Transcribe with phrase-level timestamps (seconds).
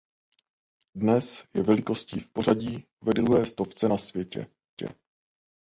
[0.95, 4.47] Dnes je velikostí v pořadí ve druhé stovce na světě.